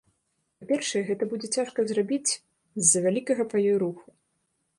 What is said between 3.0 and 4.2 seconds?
вялікага па ёй руху.